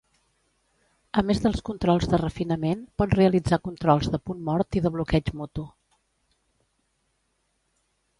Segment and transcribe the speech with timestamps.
[1.21, 5.31] A més dels controls de refinament, pot realitzar controls de punt mort i de bloqueig
[5.41, 5.67] mutu.